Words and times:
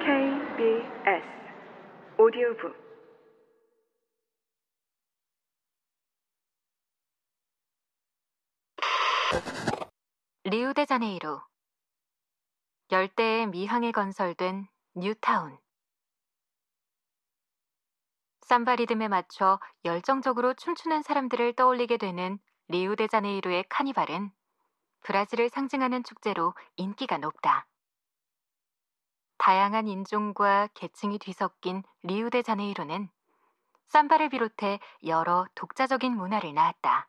KBS 0.00 1.26
오디오북 2.16 2.74
리우데자네이루 10.44 11.42
열대의 12.90 13.48
미항에 13.48 13.92
건설된 13.92 14.66
뉴타운 14.94 15.58
삼바 18.40 18.76
리듬에 18.76 19.08
맞춰 19.08 19.60
열정적으로 19.84 20.54
춤추는 20.54 21.02
사람들을 21.02 21.52
떠올리게 21.52 21.98
되는 21.98 22.38
리우데자네이루의 22.68 23.66
카니발은 23.68 24.30
브라질을 25.02 25.50
상징하는 25.50 26.04
축제로 26.04 26.54
인기가 26.76 27.18
높다. 27.18 27.69
다양한 29.40 29.88
인종과 29.88 30.68
계층이 30.74 31.18
뒤섞인 31.18 31.82
리우데자네이루는 32.02 33.08
삼바를 33.88 34.28
비롯해 34.28 34.78
여러 35.06 35.46
독자적인 35.54 36.14
문화를 36.14 36.52
낳았다. 36.52 37.08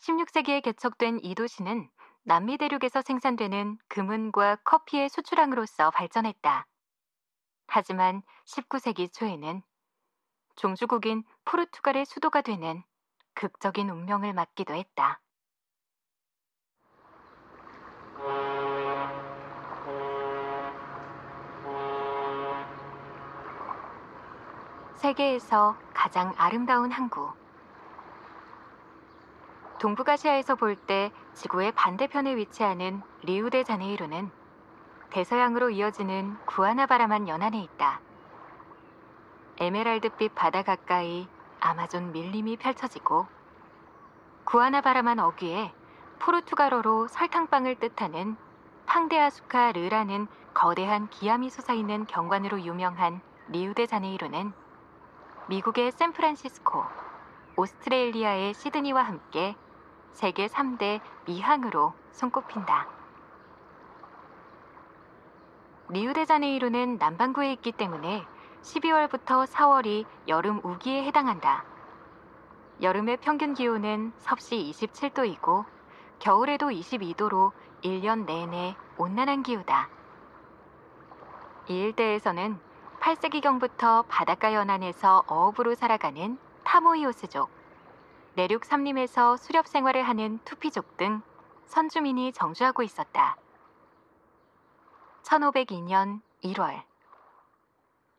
16세기에 0.00 0.62
개척된 0.62 1.20
이 1.22 1.34
도시는 1.34 1.88
남미 2.22 2.58
대륙에서 2.58 3.00
생산되는 3.00 3.78
금은과 3.88 4.56
커피의 4.56 5.08
수출항으로서 5.08 5.90
발전했다. 5.92 6.66
하지만 7.66 8.22
19세기 8.44 9.10
초에는 9.10 9.62
종주국인 10.56 11.24
포르투갈의 11.46 12.04
수도가 12.04 12.42
되는 12.42 12.84
극적인 13.32 13.88
운명을 13.88 14.34
맞기도 14.34 14.74
했다. 14.74 15.22
세계에서 25.04 25.76
가장 25.92 26.32
아름다운 26.38 26.90
항구. 26.90 27.30
동북아시아에서 29.78 30.54
볼 30.54 30.76
때 30.76 31.12
지구의 31.34 31.72
반대편에 31.72 32.34
위치하는 32.36 33.02
리우데자네이루는 33.20 34.30
대서양으로 35.10 35.68
이어지는 35.68 36.38
구아나바라만 36.46 37.28
연안에 37.28 37.60
있다. 37.60 38.00
에메랄드빛 39.58 40.34
바다 40.34 40.62
가까이 40.62 41.28
아마존 41.60 42.12
밀림이 42.12 42.56
펼쳐지고 42.56 43.26
구아나바라만 44.44 45.18
어귀에 45.18 45.74
포르투갈어로 46.18 47.08
설탕빵을 47.08 47.74
뜻하는 47.74 48.38
팡데아수카르라는 48.86 50.28
거대한 50.54 51.10
기암이 51.10 51.50
솟아있는 51.50 52.06
경관으로 52.06 52.62
유명한 52.62 53.20
리우데자네이루는 53.48 54.63
미국의 55.46 55.92
샌프란시스코, 55.92 56.82
오스트레일리아의 57.56 58.54
시드니와 58.54 59.02
함께 59.02 59.54
세계 60.12 60.46
3대 60.46 61.02
미항으로 61.26 61.92
손꼽힌다. 62.12 62.88
리우데자네이루는 65.90 66.96
남반구에 66.96 67.52
있기 67.52 67.72
때문에 67.72 68.24
12월부터 68.62 69.46
4월이 69.46 70.06
여름 70.28 70.60
우기에 70.64 71.04
해당한다. 71.04 71.66
여름의 72.80 73.18
평균 73.18 73.52
기온은 73.52 74.14
섭씨 74.16 74.56
27도이고 74.56 75.66
겨울에도 76.20 76.68
22도로 76.68 77.52
1년 77.82 78.24
내내 78.24 78.76
온난한 78.96 79.42
기후다. 79.42 79.90
이 81.68 81.74
일대에서는 81.74 82.58
8세기경부터 83.04 84.08
바닷가 84.08 84.54
연안에서 84.54 85.24
어업으로 85.26 85.74
살아가는 85.74 86.38
타모이오스족, 86.64 87.50
내륙 88.34 88.64
삼림에서 88.64 89.36
수렵 89.36 89.68
생활을 89.68 90.02
하는 90.08 90.38
투피족 90.46 90.96
등 90.96 91.20
선주민이 91.66 92.32
정주하고 92.32 92.82
있었다. 92.82 93.36
1502년 95.22 96.22
1월 96.44 96.82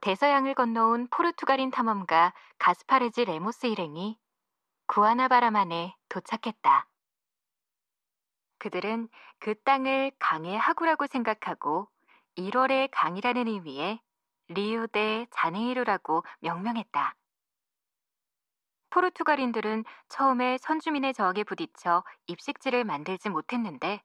대서양을 0.00 0.54
건너온 0.54 1.08
포르투갈인 1.08 1.70
탐험가 1.70 2.32
가스파르지 2.58 3.26
레모스 3.26 3.66
일행이 3.66 4.18
구아나바라만에 4.86 5.94
도착했다. 6.08 6.86
그들은 8.56 9.10
그 9.40 9.54
땅을 9.62 10.12
강의 10.18 10.56
하구라고 10.56 11.06
생각하고 11.06 11.86
1월의 12.38 12.88
강이라는 12.90 13.46
의미의 13.46 14.00
리우데자네이루라고 14.50 16.24
명명했다. 16.40 17.14
포르투갈인들은 18.90 19.84
처음에 20.08 20.58
선주민의 20.58 21.14
저항에 21.14 21.44
부딪혀 21.44 22.02
입식지를 22.26 22.84
만들지 22.84 23.28
못했는데 23.28 24.02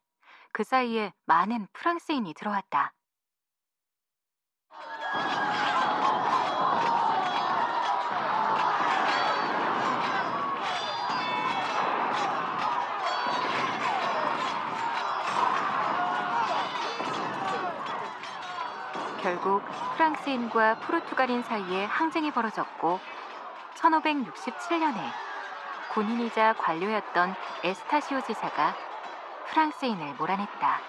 그 0.54 0.64
사이에 0.64 1.12
많은 1.26 1.68
프랑스인이 1.74 2.34
들어왔다. 2.36 2.95
결국 19.26 19.64
프랑스인과 19.96 20.82
포르투갈인 20.82 21.42
사이에 21.42 21.86
항쟁이 21.86 22.30
벌어졌고 22.30 23.00
1567년에 23.74 25.00
군인이자 25.96 26.54
관료였던 26.54 27.34
에스타시오 27.64 28.22
지사가 28.22 28.76
프랑스인을 29.48 30.14
몰아냈다. 30.20 30.80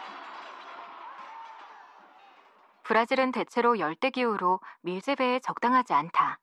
브라질은 2.82 3.32
대체로 3.32 3.78
열대기후로 3.78 4.60
밀재배에 4.82 5.40
적당하지 5.40 5.94
않다. 5.94 6.38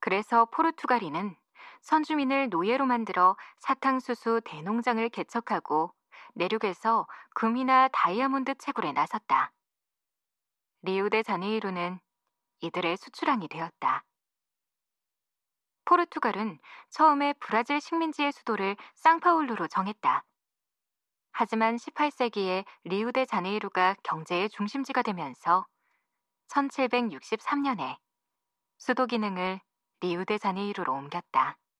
그래서 0.00 0.46
포르투갈인은 0.46 1.36
선주민을 1.82 2.48
노예로 2.48 2.86
만들어 2.86 3.36
사탕수수 3.58 4.40
대농장을 4.44 5.08
개척하고 5.10 5.94
내륙에서 6.34 7.06
금이나 7.36 7.88
다이아몬드 7.92 8.56
채굴에 8.56 8.90
나섰다. 8.90 9.52
리우데 10.82 11.22
자네이루는 11.22 12.00
이들의 12.60 12.96
수출항이 12.96 13.46
되었다. 13.48 14.04
포르투갈은 15.84 16.58
처음에 16.90 17.34
브라질 17.34 17.80
식민지의 17.80 18.32
수도를 18.32 18.76
상파울루로 18.94 19.68
정했다. 19.68 20.24
하지만 21.30 21.76
18세기에 21.76 22.64
리우데 22.84 23.26
자네이루가 23.26 23.94
경제의 24.02 24.50
중심지가 24.50 25.02
되면서 25.02 25.66
1763년에 26.48 27.96
수도 28.78 29.06
기능을 29.06 29.60
리우데 30.00 30.38
자네이루로 30.38 30.92
옮겼다. 30.92 31.56